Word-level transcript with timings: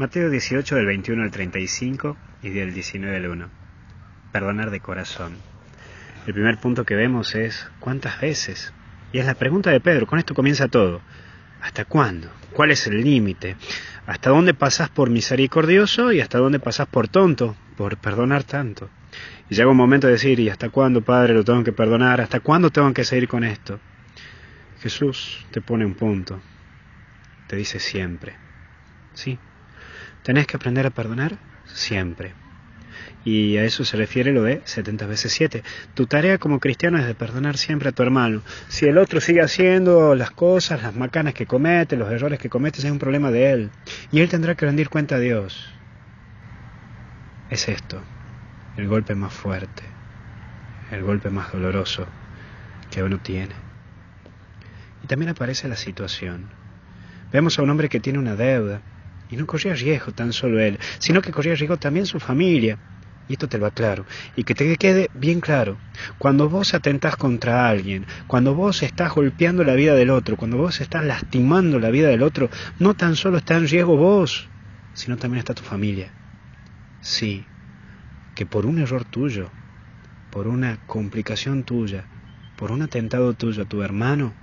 Mateo 0.00 0.30
18 0.30 0.76
del 0.76 0.86
21 0.86 1.24
al 1.24 1.30
35 1.30 2.16
y 2.42 2.48
del 2.48 2.72
19 2.72 3.16
al 3.18 3.26
1. 3.26 3.50
Perdonar 4.32 4.70
de 4.70 4.80
corazón. 4.80 5.34
El 6.26 6.32
primer 6.32 6.56
punto 6.56 6.86
que 6.86 6.94
vemos 6.94 7.34
es 7.34 7.68
¿cuántas 7.80 8.18
veces? 8.18 8.72
Y 9.12 9.18
es 9.18 9.26
la 9.26 9.34
pregunta 9.34 9.68
de 9.68 9.78
Pedro, 9.78 10.06
con 10.06 10.18
esto 10.18 10.34
comienza 10.34 10.68
todo. 10.68 11.02
¿Hasta 11.60 11.84
cuándo? 11.84 12.30
¿Cuál 12.54 12.70
es 12.70 12.86
el 12.86 13.02
límite? 13.02 13.56
¿Hasta 14.06 14.30
dónde 14.30 14.54
pasás 14.54 14.88
por 14.88 15.10
misericordioso 15.10 16.12
y 16.12 16.22
hasta 16.22 16.38
dónde 16.38 16.60
pasás 16.60 16.86
por 16.86 17.08
tonto, 17.08 17.54
por 17.76 17.98
perdonar 17.98 18.44
tanto? 18.44 18.88
Y 19.50 19.54
llega 19.54 19.68
un 19.68 19.76
momento 19.76 20.06
de 20.06 20.14
decir, 20.14 20.40
¿y 20.40 20.48
hasta 20.48 20.70
cuándo, 20.70 21.02
Padre, 21.02 21.34
lo 21.34 21.44
tengo 21.44 21.62
que 21.62 21.74
perdonar? 21.74 22.22
¿Hasta 22.22 22.40
cuándo 22.40 22.70
tengo 22.70 22.90
que 22.94 23.04
seguir 23.04 23.28
con 23.28 23.44
esto? 23.44 23.78
Jesús 24.80 25.44
te 25.50 25.60
pone 25.60 25.84
un 25.84 25.92
punto, 25.92 26.40
te 27.48 27.56
dice 27.56 27.78
siempre. 27.78 28.34
Sí, 29.12 29.38
tenés 30.22 30.46
que 30.46 30.56
aprender 30.56 30.86
a 30.86 30.90
perdonar 30.90 31.38
siempre. 31.66 32.34
Y 33.24 33.58
a 33.58 33.64
eso 33.64 33.84
se 33.84 33.96
refiere 33.96 34.32
lo 34.32 34.42
de 34.42 34.62
70 34.64 35.06
veces 35.06 35.32
7. 35.32 35.62
Tu 35.94 36.06
tarea 36.06 36.38
como 36.38 36.58
cristiano 36.58 36.98
es 36.98 37.06
de 37.06 37.14
perdonar 37.14 37.58
siempre 37.58 37.90
a 37.90 37.92
tu 37.92 38.02
hermano. 38.02 38.42
Si 38.68 38.86
el 38.86 38.96
otro 38.96 39.20
sigue 39.20 39.42
haciendo 39.42 40.14
las 40.14 40.30
cosas, 40.30 40.82
las 40.82 40.94
macanas 40.94 41.34
que 41.34 41.46
comete, 41.46 41.96
los 41.96 42.10
errores 42.10 42.38
que 42.38 42.48
comete, 42.48 42.78
es 42.78 42.84
un 42.90 42.98
problema 42.98 43.30
de 43.30 43.52
él. 43.52 43.70
Y 44.10 44.20
él 44.20 44.28
tendrá 44.28 44.54
que 44.54 44.64
rendir 44.64 44.88
cuenta 44.88 45.16
a 45.16 45.18
Dios. 45.18 45.70
Es 47.50 47.68
esto, 47.68 48.00
el 48.76 48.88
golpe 48.88 49.14
más 49.14 49.34
fuerte, 49.34 49.82
el 50.90 51.02
golpe 51.02 51.30
más 51.30 51.52
doloroso 51.52 52.06
que 52.90 53.02
uno 53.02 53.18
tiene. 53.18 53.54
Y 55.02 55.06
también 55.08 55.30
aparece 55.30 55.68
la 55.68 55.76
situación. 55.76 56.48
Vemos 57.32 57.58
a 57.58 57.62
un 57.62 57.70
hombre 57.70 57.88
que 57.88 58.00
tiene 58.00 58.18
una 58.18 58.34
deuda, 58.34 58.80
y 59.30 59.36
no 59.36 59.46
corría 59.46 59.74
riesgo 59.74 60.12
tan 60.12 60.32
solo 60.32 60.60
él, 60.60 60.78
sino 60.98 61.22
que 61.22 61.30
corría 61.30 61.54
riesgo 61.54 61.76
también 61.76 62.06
su 62.06 62.18
familia. 62.18 62.78
Y 63.28 63.34
esto 63.34 63.48
te 63.48 63.58
lo 63.58 63.66
aclaro. 63.66 64.04
Y 64.34 64.42
que 64.42 64.56
te 64.56 64.76
quede 64.76 65.08
bien 65.14 65.40
claro. 65.40 65.78
Cuando 66.18 66.48
vos 66.48 66.74
atentás 66.74 67.14
contra 67.14 67.68
alguien, 67.68 68.04
cuando 68.26 68.56
vos 68.56 68.82
estás 68.82 69.14
golpeando 69.14 69.62
la 69.62 69.74
vida 69.74 69.94
del 69.94 70.10
otro, 70.10 70.36
cuando 70.36 70.56
vos 70.56 70.80
estás 70.80 71.04
lastimando 71.04 71.78
la 71.78 71.90
vida 71.90 72.08
del 72.08 72.24
otro, 72.24 72.50
no 72.80 72.94
tan 72.94 73.14
solo 73.14 73.38
está 73.38 73.56
en 73.56 73.68
riesgo 73.68 73.96
vos, 73.96 74.50
sino 74.92 75.16
también 75.16 75.38
está 75.38 75.54
tu 75.54 75.62
familia. 75.62 76.12
Sí, 77.00 77.46
que 78.34 78.46
por 78.46 78.66
un 78.66 78.80
error 78.80 79.04
tuyo, 79.04 79.52
por 80.30 80.48
una 80.48 80.78
complicación 80.86 81.62
tuya, 81.62 82.08
por 82.56 82.72
un 82.72 82.82
atentado 82.82 83.32
tuyo 83.34 83.62
a 83.62 83.66
tu 83.66 83.82
hermano, 83.82 84.34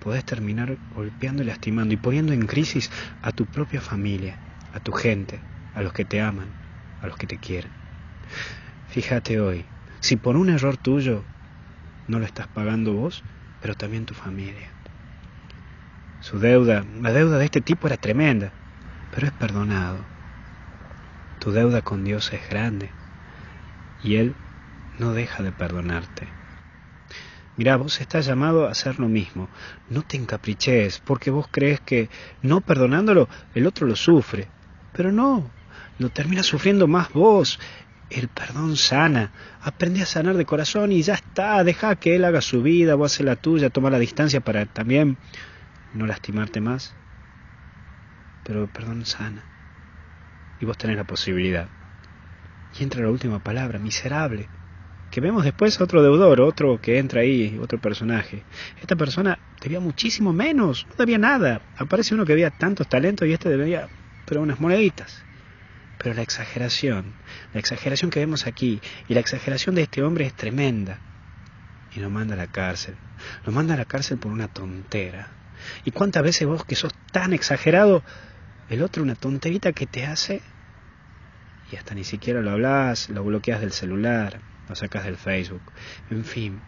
podés 0.00 0.24
terminar 0.24 0.78
golpeando 0.90 1.42
y 1.42 1.46
lastimando 1.46 1.94
y 1.94 1.98
poniendo 1.98 2.32
en 2.32 2.46
crisis 2.46 2.90
a 3.22 3.30
tu 3.30 3.46
propia 3.46 3.80
familia, 3.80 4.40
a 4.72 4.80
tu 4.80 4.92
gente, 4.92 5.44
a 5.72 5.82
los 5.82 5.92
que 5.92 6.04
te 6.04 6.20
aman, 6.20 6.56
a 7.00 7.06
los 7.06 7.16
que 7.16 7.28
te 7.28 7.38
quieren. 7.38 7.72
Fíjate 8.88 9.38
hoy, 9.40 9.66
si 10.00 10.16
por 10.16 10.36
un 10.36 10.48
error 10.48 10.76
tuyo 10.76 11.26
no 12.06 12.18
lo 12.18 12.24
estás 12.24 12.48
pagando 12.48 12.94
vos, 12.94 13.22
pero 13.60 13.74
también 13.76 14.06
tu 14.06 14.14
familia. 14.14 14.74
Su 16.18 16.38
deuda, 16.38 16.84
la 17.00 17.12
deuda 17.12 17.38
de 17.38 17.44
este 17.44 17.60
tipo 17.60 17.86
era 17.86 17.96
tremenda, 17.96 18.52
pero 19.10 19.26
es 19.26 19.32
perdonado. 19.32 20.08
Tu 21.38 21.52
deuda 21.52 21.82
con 21.82 22.04
Dios 22.04 22.32
es 22.32 22.48
grande 22.48 22.94
y 24.02 24.16
Él 24.16 24.34
no 24.98 25.12
deja 25.12 25.42
de 25.42 25.52
perdonarte. 25.52 26.39
Mira, 27.56 27.76
vos 27.76 28.00
estás 28.00 28.26
llamado 28.26 28.66
a 28.66 28.70
hacer 28.70 28.98
lo 28.98 29.08
mismo. 29.08 29.48
No 29.88 30.02
te 30.02 30.16
encapriches, 30.16 31.00
porque 31.04 31.30
vos 31.30 31.46
crees 31.50 31.80
que 31.80 32.08
no 32.42 32.60
perdonándolo, 32.60 33.28
el 33.54 33.66
otro 33.66 33.86
lo 33.86 33.96
sufre. 33.96 34.48
Pero 34.92 35.12
no, 35.12 35.50
lo 35.98 36.08
termina 36.10 36.42
sufriendo 36.42 36.86
más 36.86 37.12
vos. 37.12 37.58
El 38.08 38.28
perdón 38.28 38.76
sana. 38.76 39.30
Aprende 39.62 40.02
a 40.02 40.06
sanar 40.06 40.36
de 40.36 40.46
corazón 40.46 40.90
y 40.90 41.02
ya 41.02 41.14
está. 41.14 41.62
Deja 41.62 41.96
que 41.96 42.16
él 42.16 42.24
haga 42.24 42.40
su 42.40 42.62
vida, 42.62 42.94
vos 42.94 43.12
hace 43.12 43.24
la 43.24 43.36
tuya, 43.36 43.70
toma 43.70 43.90
la 43.90 43.98
distancia 43.98 44.40
para 44.40 44.66
también 44.66 45.18
no 45.94 46.06
lastimarte 46.06 46.60
más. 46.60 46.94
Pero 48.44 48.62
el 48.62 48.68
perdón 48.68 49.04
sana. 49.06 49.44
Y 50.60 50.64
vos 50.64 50.78
tenés 50.78 50.96
la 50.96 51.04
posibilidad. 51.04 51.68
Y 52.78 52.82
entra 52.82 53.02
la 53.02 53.10
última 53.10 53.38
palabra, 53.38 53.78
miserable 53.78 54.48
que 55.10 55.20
vemos 55.20 55.44
después 55.44 55.80
otro 55.80 56.02
deudor, 56.02 56.40
otro 56.40 56.80
que 56.80 56.98
entra 56.98 57.22
ahí, 57.22 57.58
otro 57.60 57.80
personaje. 57.80 58.44
Esta 58.80 58.96
persona 58.96 59.38
debía 59.60 59.80
muchísimo 59.80 60.32
menos, 60.32 60.86
no 60.88 60.94
debía 60.96 61.18
nada. 61.18 61.62
Aparece 61.76 62.14
uno 62.14 62.24
que 62.24 62.32
había 62.32 62.50
tantos 62.50 62.88
talentos 62.88 63.26
y 63.26 63.32
este 63.32 63.48
debía, 63.48 63.88
pero 64.24 64.42
unas 64.42 64.60
moneditas. 64.60 65.24
Pero 65.98 66.14
la 66.14 66.22
exageración, 66.22 67.12
la 67.52 67.60
exageración 67.60 68.10
que 68.10 68.20
vemos 68.20 68.46
aquí 68.46 68.80
y 69.08 69.14
la 69.14 69.20
exageración 69.20 69.74
de 69.74 69.82
este 69.82 70.02
hombre 70.02 70.26
es 70.26 70.34
tremenda. 70.34 70.98
Y 71.94 72.00
lo 72.00 72.08
manda 72.08 72.34
a 72.34 72.38
la 72.38 72.46
cárcel. 72.46 72.94
Lo 73.44 73.52
manda 73.52 73.74
a 73.74 73.76
la 73.76 73.84
cárcel 73.84 74.18
por 74.18 74.30
una 74.30 74.48
tontera. 74.48 75.28
¿Y 75.84 75.90
cuántas 75.90 76.22
veces 76.22 76.46
vos 76.46 76.64
que 76.64 76.76
sos 76.76 76.94
tan 77.12 77.32
exagerado, 77.32 78.02
el 78.70 78.82
otro 78.82 79.02
una 79.02 79.16
tonterita 79.16 79.72
que 79.72 79.86
te 79.86 80.06
hace 80.06 80.40
y 81.72 81.76
hasta 81.76 81.94
ni 81.94 82.04
siquiera 82.04 82.40
lo 82.40 82.50
hablas, 82.50 83.10
lo 83.10 83.22
bloqueas 83.24 83.60
del 83.60 83.72
celular, 83.72 84.40
lo 84.70 84.76
sacas 84.76 85.04
del 85.04 85.16
Facebook, 85.16 85.62
en 86.10 86.24
fin. 86.24 86.60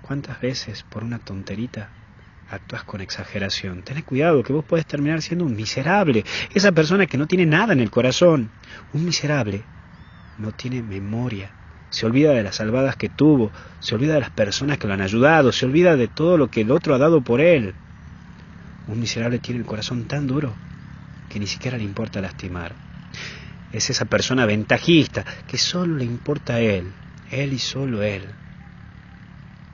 ¿Cuántas 0.00 0.40
veces 0.40 0.82
por 0.82 1.04
una 1.04 1.18
tonterita 1.18 1.90
actúas 2.50 2.84
con 2.84 3.02
exageración? 3.02 3.82
Ten 3.82 4.00
cuidado 4.00 4.42
que 4.42 4.54
vos 4.54 4.64
podés 4.64 4.86
terminar 4.86 5.20
siendo 5.20 5.44
un 5.44 5.54
miserable, 5.54 6.24
esa 6.54 6.72
persona 6.72 7.04
que 7.04 7.18
no 7.18 7.26
tiene 7.26 7.44
nada 7.44 7.74
en 7.74 7.80
el 7.80 7.90
corazón. 7.90 8.48
Un 8.94 9.04
miserable 9.04 9.62
no 10.38 10.52
tiene 10.52 10.82
memoria, 10.82 11.50
se 11.90 12.06
olvida 12.06 12.32
de 12.32 12.42
las 12.42 12.56
salvadas 12.56 12.96
que 12.96 13.10
tuvo, 13.10 13.52
se 13.80 13.94
olvida 13.94 14.14
de 14.14 14.20
las 14.20 14.30
personas 14.30 14.78
que 14.78 14.88
lo 14.88 14.94
han 14.94 15.02
ayudado, 15.02 15.52
se 15.52 15.66
olvida 15.66 15.96
de 15.96 16.08
todo 16.08 16.38
lo 16.38 16.48
que 16.48 16.62
el 16.62 16.70
otro 16.70 16.94
ha 16.94 16.98
dado 16.98 17.20
por 17.20 17.42
él. 17.42 17.74
Un 18.88 19.00
miserable 19.00 19.38
tiene 19.38 19.60
el 19.60 19.66
corazón 19.66 20.04
tan 20.04 20.26
duro 20.26 20.54
que 21.28 21.38
ni 21.38 21.46
siquiera 21.46 21.76
le 21.76 21.84
importa 21.84 22.22
lastimar 22.22 22.72
es 23.74 23.90
esa 23.90 24.04
persona 24.04 24.46
ventajista 24.46 25.24
que 25.48 25.58
solo 25.58 25.96
le 25.96 26.04
importa 26.04 26.54
a 26.54 26.60
él, 26.60 26.92
él 27.30 27.52
y 27.52 27.58
solo 27.58 28.04
él. 28.04 28.22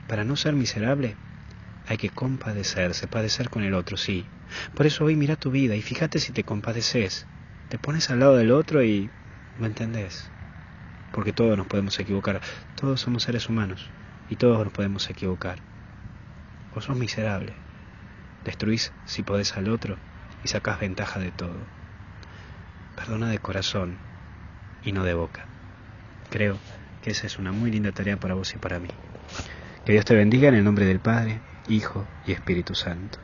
Para 0.07 0.23
no 0.23 0.35
ser 0.35 0.53
miserable 0.53 1.15
hay 1.87 1.97
que 1.97 2.09
compadecerse, 2.09 3.07
padecer 3.07 3.49
con 3.49 3.63
el 3.63 3.75
otro, 3.75 3.97
sí. 3.97 4.25
Por 4.75 4.87
eso 4.87 5.05
hoy 5.05 5.15
mira 5.15 5.35
tu 5.35 5.51
vida 5.51 5.75
y 5.75 5.83
fíjate 5.83 6.19
si 6.19 6.33
te 6.33 6.43
compadeces, 6.43 7.27
te 7.69 7.77
pones 7.77 8.09
al 8.09 8.19
lado 8.19 8.37
del 8.37 8.51
otro 8.51 8.83
y 8.83 9.11
lo 9.59 9.67
entendés. 9.67 10.31
Porque 11.13 11.31
todos 11.31 11.55
nos 11.55 11.67
podemos 11.67 11.99
equivocar, 11.99 12.41
todos 12.75 13.01
somos 13.01 13.23
seres 13.23 13.49
humanos 13.49 13.91
y 14.29 14.35
todos 14.35 14.63
nos 14.63 14.73
podemos 14.73 15.07
equivocar. 15.11 15.59
Vos 16.73 16.85
sos 16.85 16.97
miserable, 16.97 17.53
destruís 18.45 18.93
si 19.05 19.21
podés 19.21 19.55
al 19.57 19.69
otro 19.69 19.97
y 20.43 20.47
sacás 20.47 20.79
ventaja 20.79 21.19
de 21.19 21.31
todo. 21.31 21.80
Perdona 23.01 23.31
de 23.31 23.39
corazón 23.39 23.97
y 24.83 24.91
no 24.91 25.03
de 25.03 25.15
boca. 25.15 25.47
Creo 26.29 26.59
que 27.01 27.09
esa 27.09 27.25
es 27.25 27.39
una 27.39 27.51
muy 27.51 27.71
linda 27.71 27.91
tarea 27.91 28.17
para 28.17 28.35
vos 28.35 28.53
y 28.53 28.59
para 28.59 28.79
mí. 28.79 28.89
Que 29.83 29.93
Dios 29.93 30.05
te 30.05 30.13
bendiga 30.13 30.49
en 30.49 30.55
el 30.55 30.63
nombre 30.63 30.85
del 30.85 30.99
Padre, 30.99 31.39
Hijo 31.67 32.05
y 32.27 32.31
Espíritu 32.31 32.75
Santo. 32.75 33.17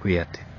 Cuídate. 0.00 0.49